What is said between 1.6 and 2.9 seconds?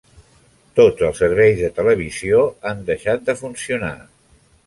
de televisió han